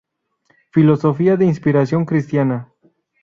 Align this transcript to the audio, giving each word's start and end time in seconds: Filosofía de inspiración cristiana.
Filosofía 0.71 1.37
de 1.37 1.45
inspiración 1.45 2.05
cristiana. 2.07 2.73